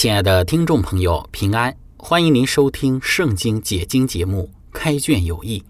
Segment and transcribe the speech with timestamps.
[0.00, 1.76] 亲爱的听众朋友，平安！
[1.98, 5.60] 欢迎您收听《圣经解经》节目《开卷有益》，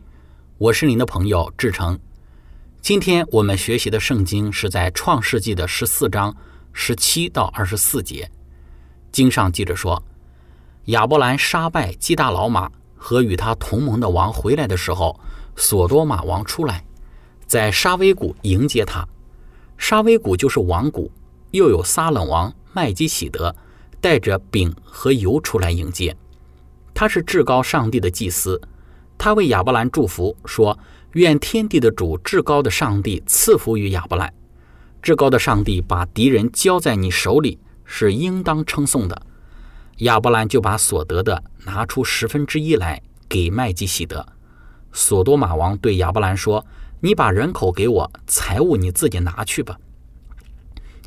[0.56, 1.98] 我是您的朋友志成。
[2.81, 6.33] 今天我们学习的圣经是在创世纪的十四章
[6.72, 8.31] 十七到二十四节。
[9.11, 10.00] 经上记着说，
[10.84, 15.19] 亚伯兰杀败基大老马和与他同盟的王回来的时候，
[15.56, 16.84] 索多玛王出来，
[17.48, 19.05] 在沙威谷迎接他。
[19.77, 21.11] 沙威谷就是王谷，
[21.50, 23.53] 又有撒冷王麦基喜德。
[24.01, 26.17] 带着饼和油出来迎接，
[26.95, 28.61] 他是至高上帝的祭司。
[29.19, 30.79] 他为亚伯兰祝福，说
[31.12, 34.33] ：“愿天地的主至高的上帝赐福于亚伯兰。
[35.03, 39.23] 至高的上帝把敌人交在你手里，是应当称颂的。”
[39.98, 44.27] 亚伯兰就把所得的拿出十分之一来给麦基喜德。
[44.93, 46.65] 索多玛王对亚伯兰说
[47.01, 49.78] ：“你把人口给我，财物你自己拿去吧。”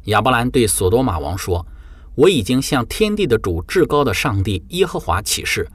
[0.05, 1.65] 亚伯兰对索多玛王说。
[2.15, 5.67] 我已经向天地的主、至高的上帝耶和华起誓：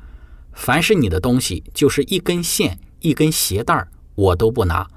[0.52, 4.88] 凡是你的东西，就是一根线、一根鞋带我都不拿，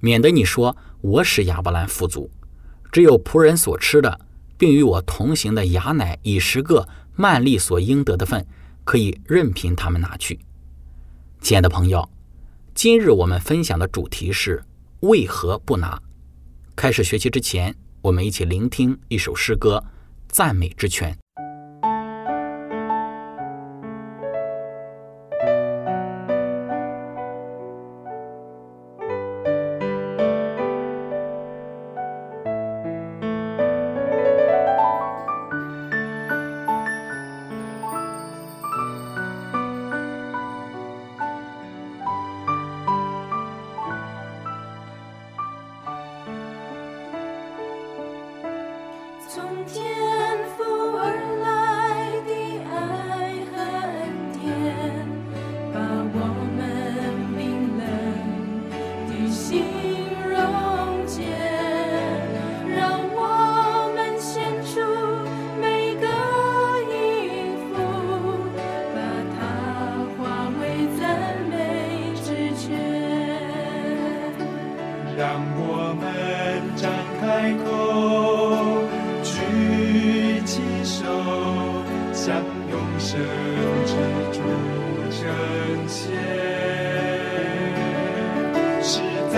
[0.00, 2.30] 免得你说我使亚伯兰富足。
[2.90, 4.18] 只有仆人所吃的，
[4.56, 8.46] 并与我同行的雅乃以十个曼利所应得的份，
[8.84, 10.38] 可以任凭他们拿去。
[11.42, 12.08] 亲爱的朋友，
[12.74, 14.64] 今日我们分享的主题是
[15.00, 16.00] 为何不拿。
[16.74, 19.84] 开始学习之前，我们一起聆听一首诗歌。
[20.28, 21.16] 赞美之泉。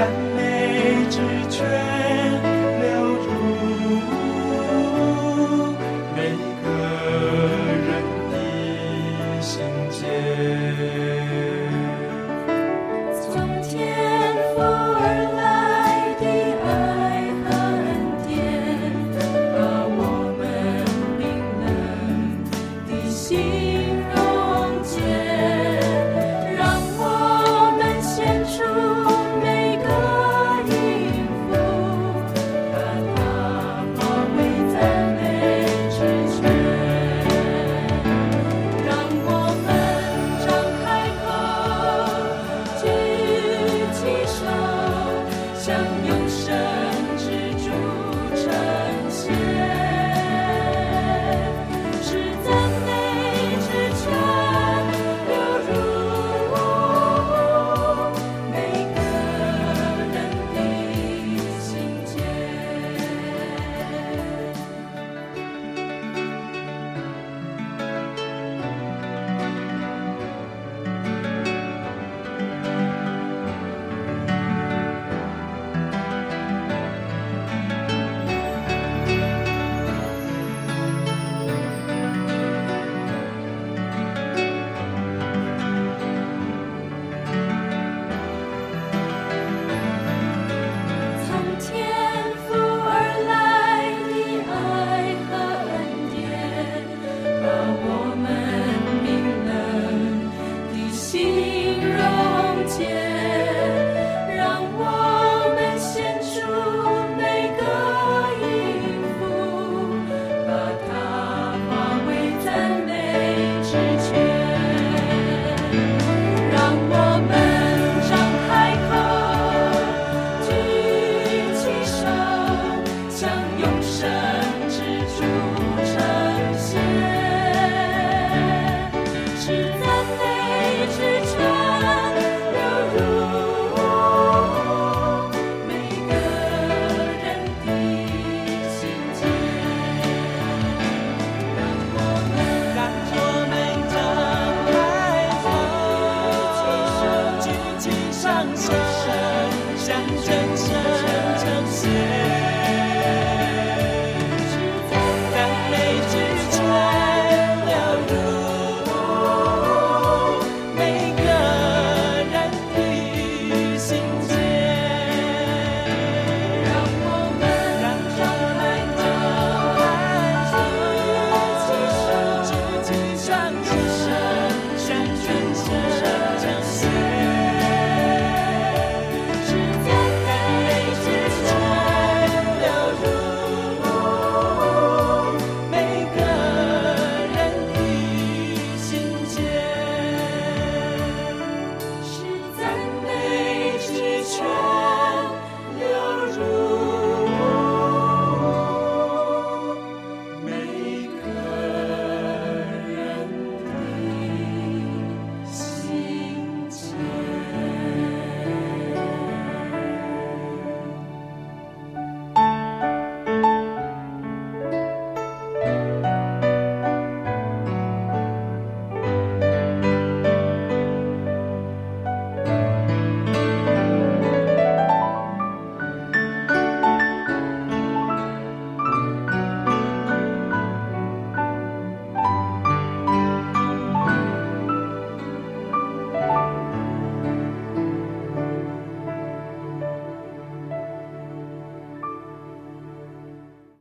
[0.01, 2.60] 善美之泉。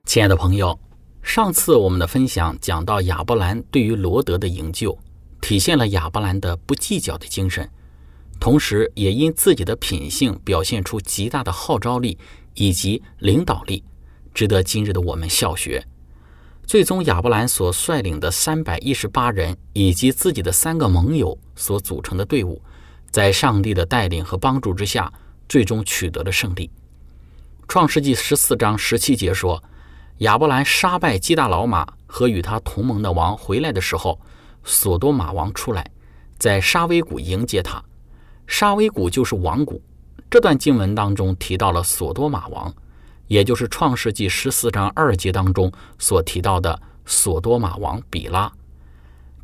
[0.10, 0.80] 亲爱的朋友，
[1.22, 4.98] 上次我们的分享讲到亚伯兰对于罗德的营救，
[5.40, 7.70] 体现了亚伯兰的不计较的精神，
[8.40, 12.18] 同时也因自己的品性表现出极大的号召力
[12.56, 13.84] 以及领导力，
[14.34, 15.86] 值得今日的我们效学。
[16.66, 22.60] 最终，亚伯兰所率领的三百一十八人以及自己的三个盟友所组成的队伍，
[23.12, 25.14] 在上帝的带领和帮助之下，
[25.48, 26.72] 最终取得了胜利。
[27.68, 29.64] 创世纪十四章十七节说。
[30.20, 34.20] 亚伯兰杀败基大老马和与他同盟的王回来的时候，
[34.66, 35.90] 索多玛王出来，
[36.38, 37.82] 在沙威谷迎接他。
[38.46, 39.82] 沙威谷就是王谷。
[40.30, 42.74] 这段经文当中提到了索多玛王，
[43.28, 48.52] 也就是创世纪十四章二节当中所提到的索多玛王比拉。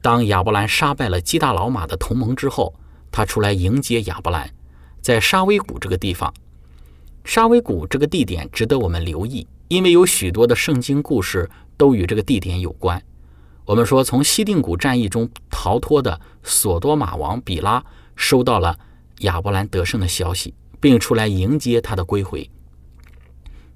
[0.02, 2.76] 当亚伯兰杀败了基大老马的同盟之后，
[3.12, 4.50] 他出来迎接亚伯兰，
[5.02, 6.34] 在沙威谷这个地方。
[7.24, 9.48] 沙威谷这个地点值得我们留意。
[9.68, 13.02] 因为有许多的圣经故事都与这个地点有关。
[13.66, 17.84] 我们说，从西定谷战役中逃脱的索多玛王比拉
[18.16, 18.78] 收到了
[19.22, 22.48] 亚伯兰得胜的消息，并出来迎接他的归回。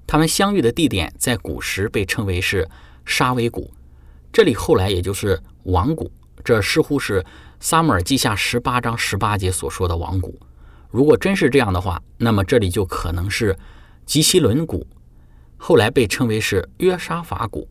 [0.06, 2.68] 他们相遇的地点在古时被称为是
[3.04, 3.72] 沙威谷，
[4.32, 6.10] 这里后来也就是王谷。
[6.44, 7.24] 这似乎是
[7.58, 10.38] 撒母耳记下十八章十八节所说的王谷。
[10.88, 13.58] 如果真是这样的话，那么这里就可能是
[14.06, 14.86] 吉西伦谷。
[15.62, 17.68] 后来被称为是约沙法谷，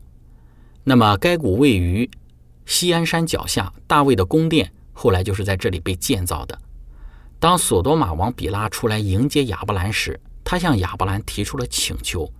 [0.84, 2.08] 那么该谷位于
[2.64, 6.56] 西安山脚下，大卫的宫殿后来就是在这里被建造的。
[7.40, 12.32] 当索多玛王比拉出来迎接亚伯兰时，他向亚伯兰提出了请求。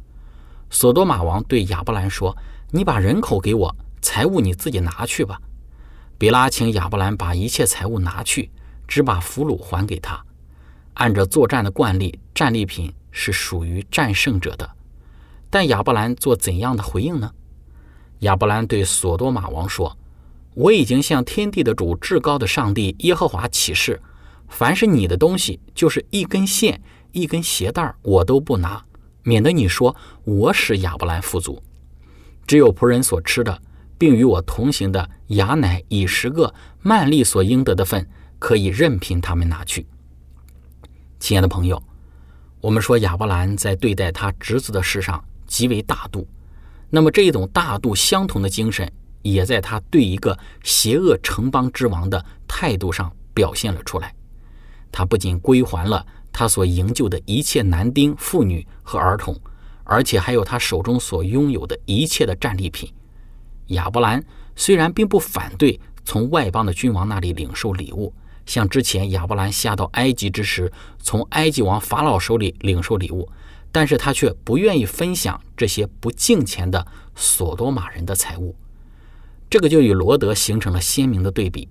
[0.71, 2.35] 索多玛王对亚伯兰说
[2.71, 5.37] ：“你把人口给我，财物你自己拿去吧。”
[6.17, 8.49] 比拉请亚伯兰把一切财物拿去，
[8.87, 10.25] 只把俘虏还给他。
[10.95, 14.71] 按照作战的惯例，战利品是属于战胜者的。
[15.51, 17.33] 但亚伯兰做怎样的回应呢？
[18.21, 19.97] 亚伯兰对索多玛王说
[20.55, 24.01] ：“我已经向天地的主、至高的上帝耶和华起誓，
[24.49, 26.81] 凡是你的东西，就是一根线、
[27.13, 28.85] 一根鞋带，我都不拿，
[29.25, 31.61] 免得你说我使亚伯兰富足。
[32.47, 33.61] 只有仆人所吃的，
[33.99, 39.87] 并与我同行的雅乃以十个曼利所应得的份，可以任凭他们拿去。”
[41.19, 41.83] 亲爱的朋友，
[42.61, 45.25] 我们说亚伯兰在对待他侄子的事上。
[45.51, 46.27] 极为大度，
[46.89, 48.91] 那么这一种大度相同的精神，
[49.21, 54.15] 也在他对一个邪恶城邦之王的态度上表现了出来。
[54.93, 59.37] 他不仅归还了他所营救的一切男丁、妇女和儿童，
[59.83, 62.89] 而且还有他手中所拥有的一切的战利品。
[63.67, 68.13] 亚伯兰虽然并不反对从外邦的君王那里领受礼物，
[68.47, 73.29] 像之前亚伯兰下到埃及之时，从埃及王法老手里领受礼物。
[73.73, 78.55] 但是他却不愿意分享这些不敬钱的索多玛人的财物，
[79.49, 81.69] 这个就与罗德形成了鲜明的对比。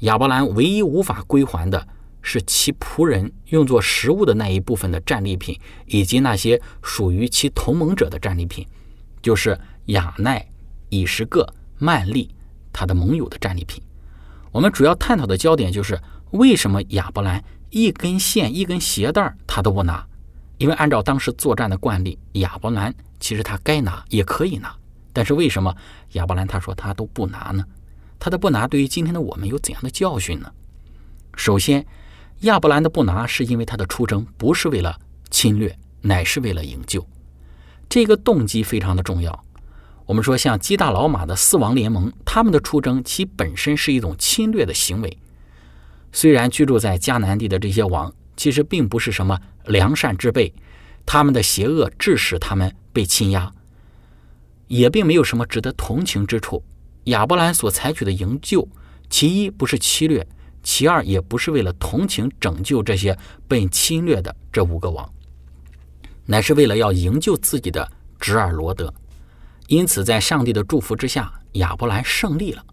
[0.00, 1.86] 亚伯兰唯一无法归还的
[2.20, 8.66] 是其仆人用作食物的那一部分的战利品，以及那些属于其同盟者的战利品，
[9.20, 10.44] 就是亚奈、
[10.88, 11.46] 以实各、
[11.78, 12.34] 曼利
[12.72, 13.82] 他的盟友的战利品。
[14.52, 16.00] 我们主要探讨的焦点就是
[16.32, 20.06] 为什么亚伯兰一根线、一根鞋带他都不拿。
[20.62, 24.72] 因为按照当时作战的惯例，亚伯兰其实他该拿也可以拿，
[25.12, 25.74] 但是为什么
[26.12, 27.64] 亚伯兰他说他都不拿呢？
[28.20, 30.52] 他的不拿对于今天的我们有怎样的教训呢？
[31.34, 31.84] 首先，
[32.42, 34.96] 亚伯兰的不拿是因为他的出征不是为了
[35.30, 37.04] 侵略，乃是为了营救，
[37.88, 39.44] 这个动机非常的重要。
[40.06, 45.18] 我们说像基大老马的四王联盟，他们的出征其本身是一种侵略的行为。
[46.12, 48.14] 虽然居住在迦南地的这些王。
[48.42, 50.52] 其实并不是什么良善之辈，
[51.06, 53.48] 他们的邪恶致使他们被侵压，
[54.66, 56.60] 也并没有什么值得同情之处。
[57.04, 58.68] 亚伯兰所采取的营救，
[59.08, 60.26] 其一不是侵略，
[60.60, 65.08] 其二也不是为了同情拯救这些被侵略的这五个王，
[66.26, 68.92] 乃是为了要营救自己的侄儿罗德。
[69.68, 72.66] 因此，在上帝的祝福之下，亚伯兰胜利了。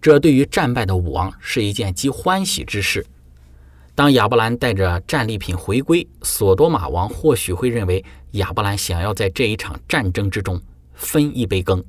[0.00, 3.04] 这对于战败的武王是一件极欢喜之事。
[3.96, 10.60] 当亚伯兰带着战利品回归，索多玛王或许会认为亚伯兰想要在这一场战争之中
[10.94, 11.82] 分一杯羹，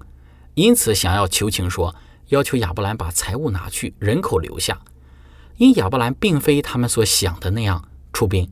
[0.53, 1.95] 因此想要求情说，
[2.27, 4.79] 要求亚伯兰把财物拿去，人口留下。
[5.57, 7.83] 因亚伯兰并非他们所想的那样
[8.13, 8.47] 出兵，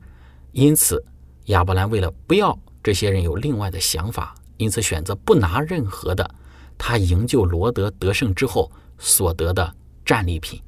[0.50, 1.04] 因此
[1.46, 6.28] 亚伯兰为了不要这些人有另外的想法，因此选择不拿任何的
[6.76, 9.72] 他营救罗德得胜之后所得的
[10.04, 10.60] 战利品。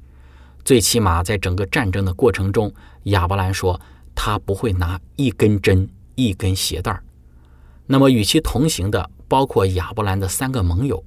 [0.67, 2.69] 最起码在整个战争的过程中，
[3.03, 3.79] 亚伯兰说
[4.13, 7.01] 他不会拿一根针、一根鞋带儿。
[7.85, 11.01] 那么与其同行的包括亚伯兰的三个盟友，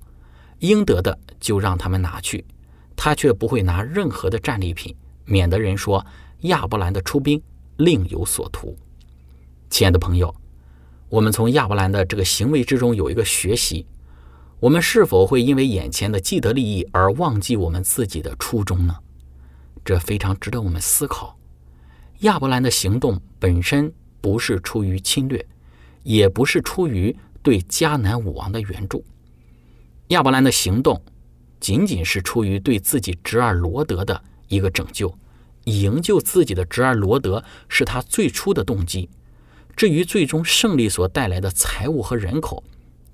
[0.61, 2.43] 应得的就让他们拿去，
[2.97, 6.07] 他却不会拿任何的战利品，免得人说
[6.45, 7.38] 亚伯兰的出兵
[7.76, 8.75] 另有所图。
[9.69, 10.35] 亲爱的朋友，
[11.11, 13.85] 我们从亚伯兰的这个行为之中有一个学习：
[14.59, 18.97] 我们是否会因为眼前的既得利益而忘记我们自己的初衷呢？
[19.84, 21.38] 这非常值得我们思考。
[22.20, 25.44] 亚伯兰的行动本身不是出于侵略，
[26.02, 29.04] 也不是出于对迦南武王的援助。
[30.08, 31.02] 亚伯兰的行动
[31.60, 35.16] 仅仅是出于对自己侄儿罗德的一个拯救，
[35.64, 39.08] 营救自己的侄儿罗德是他最初的动机。
[39.76, 42.62] 至于最终胜利所带来的财物和人口，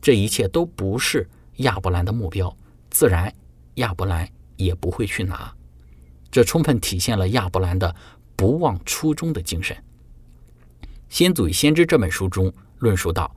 [0.00, 2.56] 这一切都不是亚伯兰的目标，
[2.90, 3.32] 自然
[3.74, 5.54] 亚伯兰也不会去拿。
[6.30, 7.94] 这充分体现了亚伯兰的。
[8.38, 9.74] 不忘初衷的精神。
[11.08, 13.34] 《先祖与先知》这本书中论述到，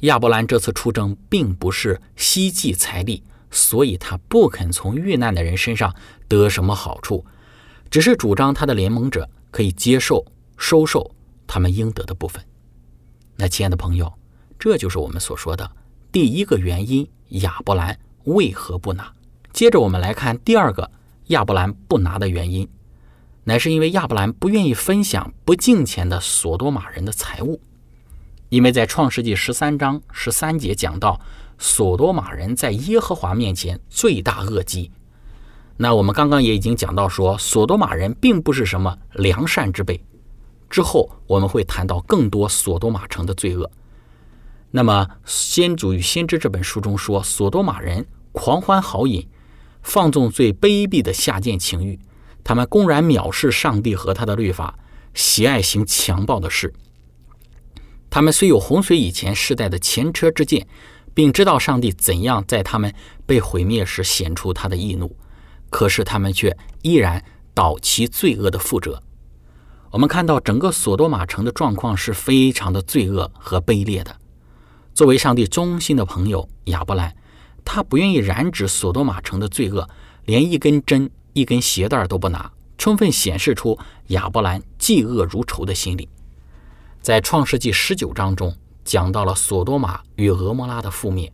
[0.00, 3.22] 亚伯兰这次出征并不是希冀财力，
[3.52, 5.94] 所以他不肯从遇难的人身上
[6.26, 7.24] 得什么好处，
[7.88, 11.14] 只是主张他的联盟者可以接受收受
[11.46, 12.44] 他们应得的部分。
[13.36, 14.12] 那亲爱的朋友，
[14.58, 15.70] 这就是我们所说的
[16.10, 19.12] 第一个原因：亚伯兰为何不拿？
[19.52, 20.90] 接着我们来看第二个
[21.28, 22.68] 亚伯兰不拿的原因。
[23.44, 27.60] 乃是因为亚伯兰不愿意分享不敬虔的索多玛人的财物，
[28.50, 31.20] 因为在创世纪十三章十三节讲到，
[31.58, 34.90] 索多玛人在耶和华面前罪大恶极。
[35.76, 40.00] 那我们刚刚也已经讲到说，索多玛人并不是什么良善之辈。
[40.70, 43.68] 之后我们会谈到更多索多玛城的罪恶。
[44.70, 49.28] 那么《先祖与先知》这本书中说，索多玛人狂欢好饮，
[49.82, 51.98] 放纵最卑鄙的下贱情欲。
[52.44, 54.78] 他们公然藐视上帝和他的律法，
[55.14, 56.72] 喜爱行强暴的事。
[58.10, 60.66] 他们虽有洪水以前世代的前车之鉴，
[61.14, 62.92] 并知道上帝怎样在他们
[63.24, 65.16] 被毁灭时显出他的义怒，
[65.70, 67.24] 可是他们却依然
[67.54, 69.02] 倒其罪恶的覆辙。
[69.90, 74.16] 我们看到整个索多玛城的状况是非常的罪恶和卑劣的。
[74.94, 77.14] 作为上帝忠心的朋友亚伯兰，
[77.64, 79.88] 他不愿意染指索多玛城的罪恶，
[80.24, 81.10] 连一根针。
[81.34, 83.78] 一根鞋带都不拿，充分显示出
[84.08, 86.06] 亚伯兰嫉恶如仇的心理。
[87.00, 88.54] 在创世纪十九章中，
[88.84, 91.32] 讲到了索多玛与俄摩拉的覆灭。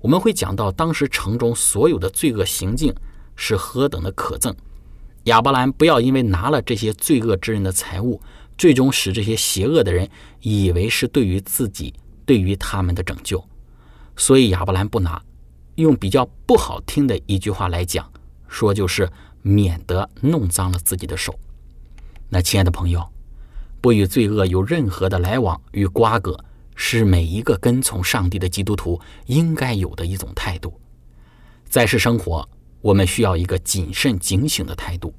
[0.00, 2.94] 我们会讲到当时城中所有的罪恶行径
[3.36, 4.54] 是何等的可憎。
[5.24, 8.18] 亚伯兰不要因为拿了这些罪恶之人的财物，
[8.56, 10.08] 最终使这些邪恶的人
[10.40, 11.92] 以为是对于自己、
[12.24, 13.44] 对于他们的拯救。
[14.16, 15.20] 所以亚伯兰不拿。
[15.76, 18.10] 用比较不好听的一句话来讲，
[18.48, 19.10] 说就是。
[19.46, 21.38] 免得弄脏了自己的手。
[22.30, 23.06] 那亲爱的朋友，
[23.78, 26.42] 不与罪恶有任何的来往与瓜葛，
[26.74, 30.80] 是每一个跟从上帝的基督徒应该有的一种态度。
[31.68, 32.48] 在世生活，
[32.80, 35.14] 我们需要一个谨慎警醒的态度，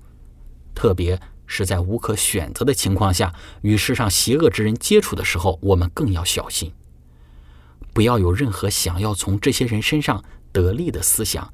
[0.74, 3.31] 特别是在无可选择的情况下，
[3.62, 6.74] 与世上邪恶之人接触的时候，我们更要小心，
[7.93, 10.24] 不要有任何想要从这些人身上
[10.55, 11.53] 得利的思想。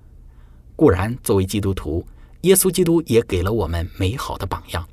[0.76, 2.06] 固然，作为基督徒，
[2.42, 4.88] 耶稣基督也给了我们美好的榜样。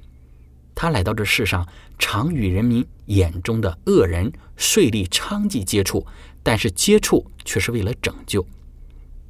[0.74, 1.66] 他来到这世上，
[1.98, 6.06] 常与人民眼中的恶人、税吏、娼妓接触，
[6.42, 8.46] 但是接触却是为了拯救。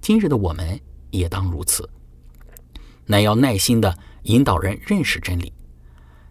[0.00, 0.78] 今日的我们
[1.10, 1.88] 也当如此，
[3.06, 5.52] 乃要耐心的引导人认识真理。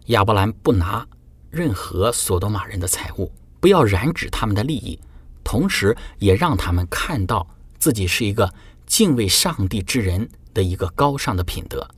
[0.06, 1.06] 亚伯兰不拿
[1.50, 4.98] 任何索多玛人的财物，不要染指他们的利益，
[5.42, 7.46] 同时也让他们看到
[7.78, 8.52] 自己是一个
[8.86, 10.28] 敬畏上帝之人。
[10.54, 11.88] 的一个高尚的品德，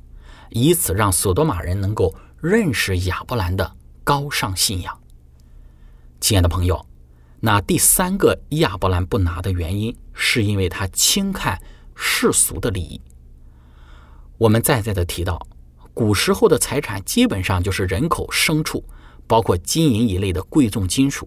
[0.50, 5.00] 以此让索多玛人能够认识亚伯兰的高尚信仰。
[6.20, 6.84] 亲爱的朋友，
[7.38, 11.58] 那第三个亚伯兰不拿的原因，是因为他轻看
[11.94, 13.00] 世俗的利益。
[14.36, 15.40] 我们再再的提到，
[15.94, 18.84] 古时候的财产基本上就是人口、牲畜，
[19.26, 21.26] 包括金银一类的贵重金属。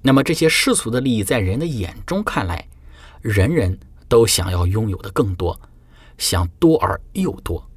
[0.00, 2.68] 那么这些世俗的利益，在人的眼中看来，
[3.22, 5.58] 人人都想要拥有的更多。
[6.18, 7.68] 想多而又多，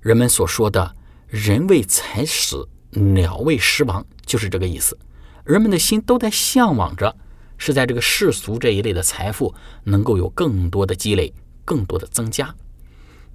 [0.00, 0.96] 人们所说的
[1.28, 4.98] “人为财死，鸟为食亡”就是这个意思。
[5.44, 7.16] 人们的心都在向往着，
[7.56, 11.32] 是在这个世俗这一类的财富能够有更多的积累、
[11.64, 12.54] 更多的增加，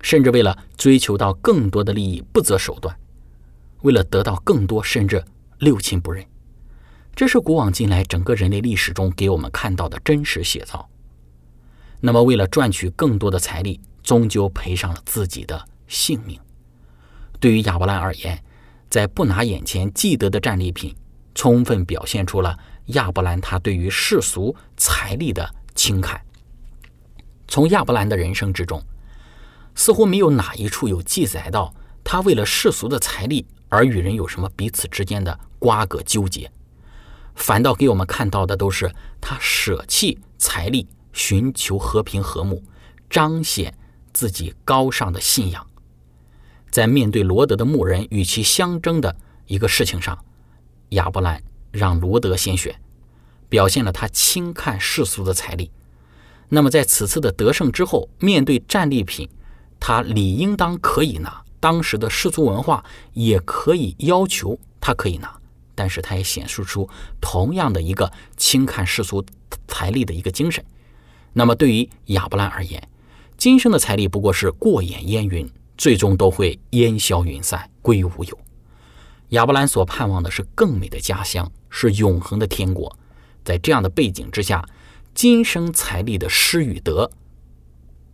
[0.02, 2.96] 甚至为了追求到更多的利益不择手段，
[3.82, 5.24] 为了得到更多，甚至
[5.58, 6.24] 六亲不认。
[7.16, 10.88] 这是古往今来整个人类历史中给我们看到的真实写照。
[12.00, 16.40] 那么，为了赚取更多的财力，终究赔上了自己的性命。
[17.40, 18.42] 对于亚伯兰而言，
[18.90, 20.96] 在不拿眼前既得的战利品，
[21.34, 26.22] 充分表现出了亚伯兰他对于世俗财力的轻看。
[27.48, 28.84] 从亚伯兰的人生之中，
[29.76, 36.50] 似乎没有哪一处有记载到他为了世俗的财力而与人有什么彼此之间的瓜葛纠结，
[37.36, 42.62] 反倒给我们看到的都是他舍弃财力，寻求和平和睦，
[43.10, 43.74] 彰显
[44.14, 45.66] 自己高尚的信仰。
[46.70, 49.16] 在面对罗德的牧人与其相争的
[49.48, 50.24] 一个事情上，
[50.90, 52.80] 亚伯兰让罗德先选，
[53.48, 55.72] 表现了他轻看世俗的财力。
[56.50, 59.30] 那么在此次的得胜之后，面对战利品，
[59.80, 61.44] 他理应当可以拿。
[61.62, 65.34] 当时的世俗文化也可以要求他可以拿，
[65.74, 66.88] 但是他也显示出
[67.20, 69.26] 同样的一个轻看世俗
[69.68, 70.64] 财力的一个精神。
[71.38, 72.82] 那么对于亚伯兰而言，
[73.38, 78.40] 今生的财力不过是过眼烟云，最终都会烟消云散，归无有。
[79.30, 82.98] 亚伯兰所盼望的是更美的家乡，是永恒的天国。
[83.44, 84.66] 在这样的背景之下。
[85.14, 87.10] 今生财力的失与得，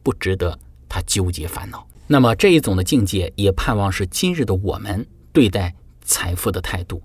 [0.04, 1.88] 不值得他纠结烦恼。
[2.06, 5.04] 那么这一种的境界，也盼望是今日的我们
[5.34, 7.02] 对待财富的态度。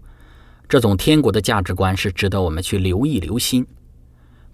[0.68, 3.66] 这种天国的价值观是值得我们去留意留心，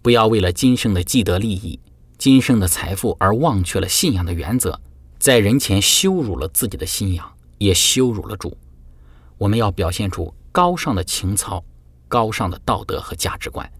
[0.02, 1.80] 不要为了今生的既得利益、
[2.18, 4.78] 今生的财富而忘却了信仰的原则，
[5.18, 8.56] 在人前羞辱了自己的信仰，也羞辱了主。
[9.38, 11.64] 我们要表现出高尚的情操、
[12.08, 13.70] 高尚的道德和价值观。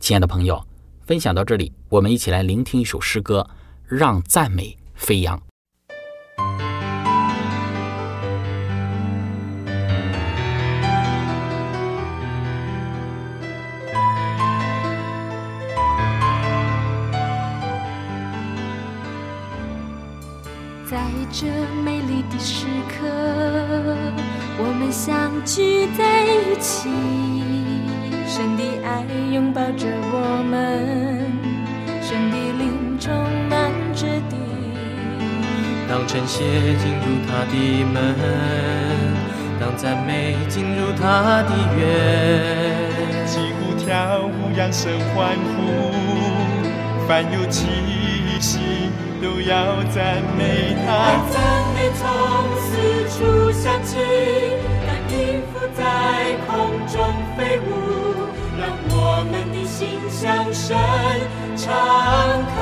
[0.00, 0.64] 亲爱的朋友。
[1.08, 3.48] 分享到这里，我们一起来聆听一首诗歌，
[3.86, 5.47] 让赞美飞扬。
[21.40, 21.46] 这
[21.84, 23.06] 美丽的时刻，
[24.58, 26.88] 我们相聚在一起。
[28.26, 31.30] 神的爱拥抱着我们，
[32.02, 33.14] 神的灵充
[33.48, 34.34] 满着地。
[35.88, 38.16] 当晨曦进入他的门，
[39.60, 41.86] 当赞美进入他的园，
[43.24, 45.94] 击鼓跳舞，扬声欢呼，
[47.06, 47.68] 凡有气
[48.40, 48.58] 息
[49.20, 50.88] 都要赞美他。
[51.30, 51.36] 赞
[51.74, 52.02] 美从
[52.66, 52.70] 四
[53.16, 53.18] 处
[53.52, 53.90] 响起，
[54.86, 55.16] 让音
[55.52, 55.82] 符在
[56.46, 56.50] 空
[56.86, 56.96] 中
[57.36, 57.68] 飞舞。
[58.58, 58.94] 让我
[59.30, 59.78] 们的心
[60.10, 60.76] 向神
[61.56, 61.70] 敞
[62.56, 62.58] 开，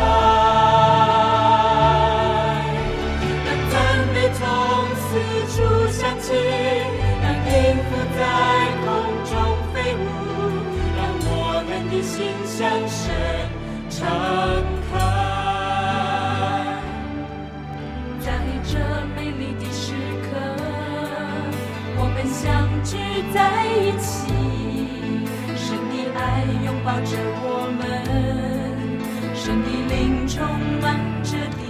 [3.46, 3.74] 让赞
[4.12, 4.38] 美从
[5.00, 5.08] 四
[5.56, 5.56] 处
[5.90, 6.26] 响起，
[7.22, 7.56] 让音
[7.88, 8.20] 符在
[8.84, 8.86] 空
[9.24, 9.32] 中
[9.72, 10.04] 飞舞，
[10.98, 11.32] 让我
[11.66, 12.14] 们的心
[12.44, 13.02] 向神
[13.88, 13.96] 敞
[23.36, 24.08] 在一起。
[25.54, 26.20] 神的爱
[26.64, 27.12] 拥抱着
[27.44, 27.80] 我们，
[29.34, 30.40] 神的灵充
[30.80, 31.60] 满着地。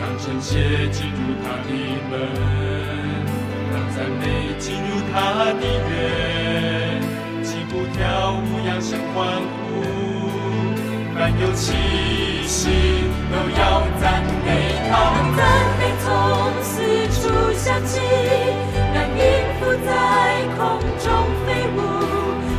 [0.00, 1.70] 当圣洁进入他的
[2.08, 2.12] 门，
[3.70, 4.24] 当赞美
[4.58, 5.14] 进入他
[5.60, 5.94] 的园，
[7.42, 8.00] 击鼓跳
[8.40, 9.16] 舞，扬声欢
[9.52, 9.84] 呼，
[11.14, 11.74] 凡有气
[12.46, 12.70] 息
[13.30, 13.62] 都要
[14.00, 14.48] 赞美
[14.88, 14.92] 他。
[15.36, 15.38] 赞
[15.78, 16.06] 美从
[16.62, 16.72] 四
[17.12, 17.20] 处
[17.52, 18.00] 响起，
[21.06, 21.10] 中
[21.46, 21.78] 飞舞。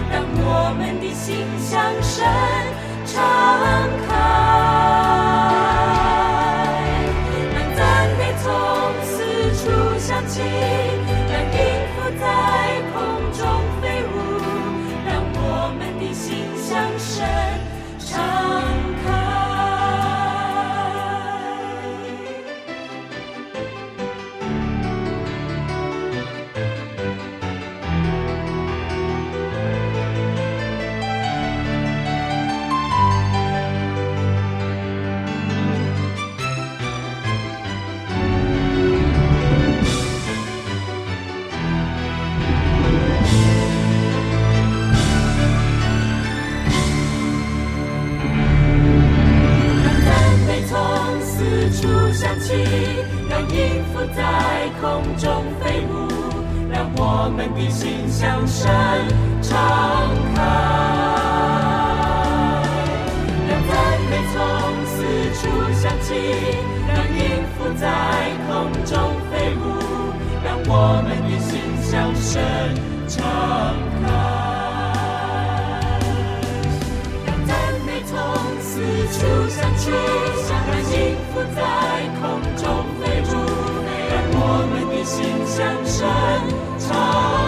[0.09, 2.15] 让我们的心向神
[3.05, 3.13] 敞
[4.07, 4.09] 开，
[7.53, 7.79] 让赞
[8.17, 8.45] 美从
[9.03, 9.13] 四
[9.59, 9.61] 处
[9.99, 10.39] 响起，
[79.49, 79.91] 想去
[80.45, 81.59] 想那幸福在
[82.19, 82.21] 空
[82.57, 82.63] 中
[82.99, 83.31] 飞舞。
[83.85, 85.97] 美了我们的心相生
[86.77, 87.46] 长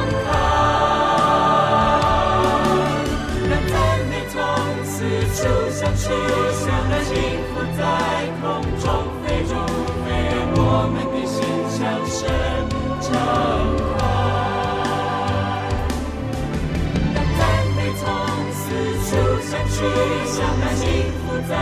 [21.49, 21.55] 在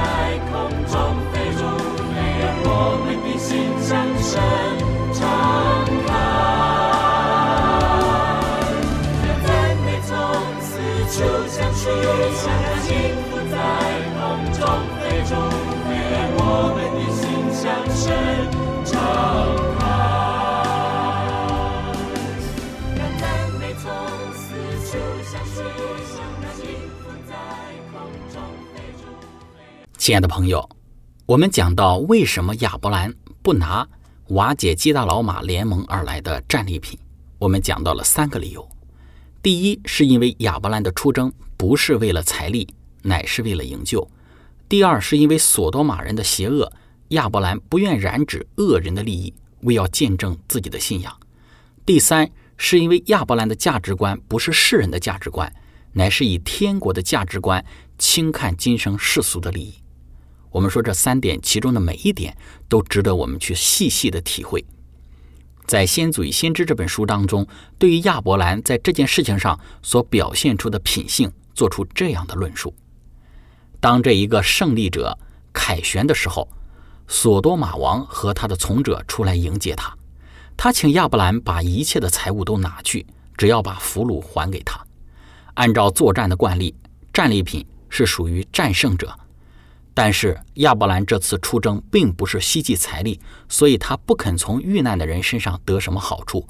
[0.52, 0.52] 空
[0.92, 0.94] 中
[1.32, 2.70] 飞入，让我
[3.06, 4.36] 们的心向神
[5.14, 5.24] 敞
[6.06, 6.12] 开。
[9.24, 9.48] 让赞
[9.86, 10.12] 美从
[10.60, 10.70] 四
[11.08, 11.16] 处
[11.48, 11.88] 响去，
[12.36, 12.92] 像那幸
[13.30, 13.56] 福在
[14.12, 14.20] 空
[14.52, 14.60] 中
[15.00, 15.32] 飞入，
[16.12, 16.44] 让我
[16.76, 17.24] 们的心
[17.56, 17.64] 向
[17.96, 18.04] 神
[18.84, 18.92] 敞
[19.80, 19.82] 开。
[22.98, 23.24] 让赞
[23.58, 23.88] 美从
[24.36, 24.44] 四
[24.84, 24.92] 处
[25.24, 25.56] 响去，
[26.12, 27.32] 像那幸福在
[27.94, 27.96] 空
[28.34, 28.36] 中。
[30.08, 30.70] 亲爱的朋友，
[31.26, 33.86] 我们讲到为什么亚伯兰不拿
[34.30, 36.98] 瓦解基大老马联盟而来的战利品，
[37.38, 38.66] 我们讲到了三个理由。
[39.44, 42.66] 第一，是因为亚伯兰的出征不是为了财力，
[43.02, 44.00] 乃是为了营救；
[44.70, 46.72] 第二，是因为索多玛人的邪恶，
[47.10, 51.12] 亚伯兰不愿染指恶人的利益，为要见证自己的信仰；
[51.86, 55.54] 第三，是因为亚伯兰的价值观不是世人的价值观，
[55.92, 57.62] 乃是以天国的价值观
[57.98, 59.74] 轻看今生世俗的利益。
[60.52, 62.36] 我们说这三点其中的每一点
[62.68, 64.66] 都值得我们去细细的体会。
[65.66, 67.46] 在《先祖与先知》这本书当中，
[67.78, 72.74] 对于亚伯兰在这件事情上所表现出的品性，做出这样的论述：
[73.82, 75.18] 当这一个胜利者
[75.52, 76.48] 凯旋的时候，
[77.10, 79.94] 索多玛王和他的从者出来迎接他，
[80.56, 83.06] 他请亚伯兰把一切的财物都拿去，
[83.36, 84.82] 只要把俘虏还给他。
[85.56, 86.74] 按照作战的惯例，
[87.12, 89.14] 战利品是属于战胜者。
[90.00, 96.48] 但是亚伯兰这次出征并不是希冀财力，所以他不肯从遇难的人身上得什么好处，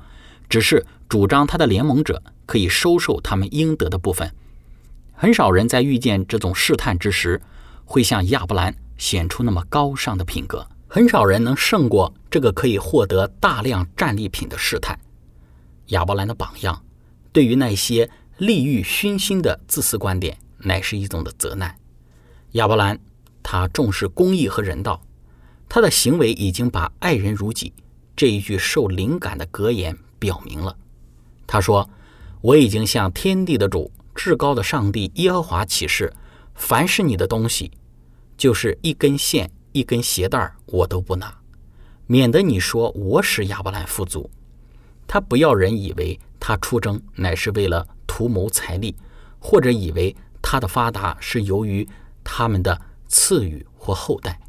[0.50, 4.30] 只是主张他的联盟者可以收受他们应得的部分。
[5.14, 7.42] 很少人在遇见这种试探之时，
[7.86, 10.68] 会像亚伯兰显出那么高尚的品格。
[10.90, 15.00] 很少人能胜过这个可以获得大量战利品的试探。
[15.86, 16.84] 亚伯兰的榜样，
[17.32, 21.74] 对于那些利欲熏心的自私观点，乃是一种的责难。
[22.52, 23.00] 亚伯兰。
[23.50, 25.02] 他重视公义和人道，
[25.70, 27.72] 他的行为已经把爱人如己
[28.14, 30.76] 这一句受灵感的格言表明了。
[31.48, 31.90] 他说
[32.44, 36.12] ：“我已经向天地的主、至高的上帝耶和华起誓，
[36.56, 37.72] 凡是你的东西，
[38.36, 41.34] 就是一根线、一根鞋带我都不拿，
[42.06, 44.30] 免得你说我使亚伯兰富足。
[45.08, 48.94] 他不要人以为他出征乃是为了图谋财力，
[49.40, 51.88] 或者以为他的发达是由于
[52.26, 54.40] 他们的。”赐予或后代，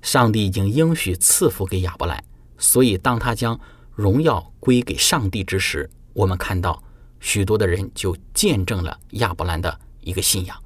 [0.00, 2.22] 上帝已经应许赐福给亚伯兰，
[2.58, 3.58] 所以当他将
[3.94, 6.82] 荣耀归给上帝之时，我们看到
[7.20, 10.56] 许多的人就见证了亚伯兰的一个信仰。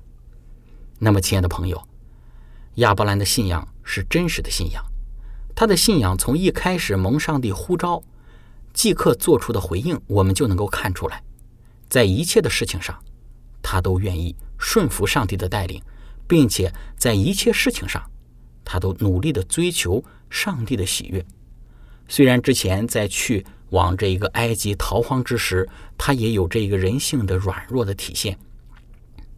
[0.99, 1.83] 那么，亲爱的朋友，
[2.77, 4.85] 亚伯兰的信仰是真实的信仰，
[5.55, 8.03] 他的信仰从一开始蒙上帝呼召，
[8.73, 11.23] 即刻做出的回应，我们就能够看出来，
[11.89, 12.99] 在一切的事情上，
[13.61, 15.83] 他都愿意顺服上帝的带领。
[16.27, 18.03] 并且在一切事情上，
[18.65, 21.25] 他都努力的追求上帝的喜悦。
[22.09, 28.39] 虽然之前在去往这一个埃及逃荒之时，他也有这个人性的软弱的体现。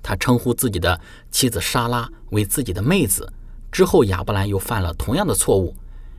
[0.02, 3.30] 他称呼自己的妻子莎拉为自己的妹子，
[3.72, 5.74] 之后亚伯兰又犯了同样的错误，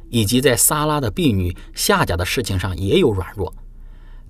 [0.09, 3.53] 以及在莎拉的婢女夏甲的事情上也有软弱。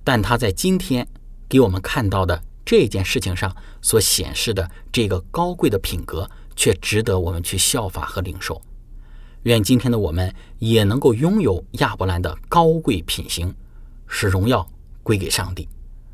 [0.04, 1.06] 但他在今天
[1.48, 2.42] 给我们看到的。
[2.70, 3.52] 这件事情上
[3.82, 8.62] 所显示的这个高贵的品格，却值得我们去效法和领受。
[9.42, 13.52] 愿今天的我们也能够拥有亚伯兰的高贵品行，
[14.06, 14.64] 使荣耀
[15.02, 15.68] 归给上帝，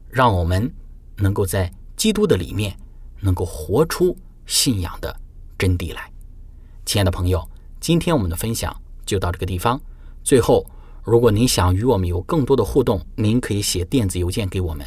[0.08, 0.72] 让我们
[1.16, 2.74] 能够在基督的里面，
[3.20, 4.16] 能够活出
[4.46, 5.14] 信仰的
[5.58, 6.10] 真谛来。
[6.86, 7.46] 亲爱的朋友，
[7.80, 9.78] 今天我们的分享就到这个地方。
[10.24, 10.64] 最后，
[11.04, 14.86] 如果您想与我们有更多的互动，您可以写电子邮件给我们。